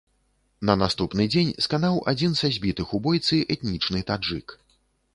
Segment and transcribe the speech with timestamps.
[0.69, 4.61] На наступны дзень сканаў адзін са збітых у бойцы, этнічны таджык.